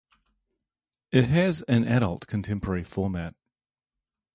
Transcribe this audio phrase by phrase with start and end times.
[1.11, 3.35] It has an adult contemporary format.